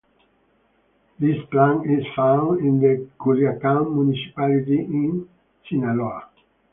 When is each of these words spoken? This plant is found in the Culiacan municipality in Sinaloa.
This 1.19 1.37
plant 1.51 1.85
is 1.85 2.03
found 2.15 2.59
in 2.61 2.79
the 2.79 3.07
Culiacan 3.19 3.93
municipality 3.93 4.79
in 4.79 5.29
Sinaloa. 5.69 6.23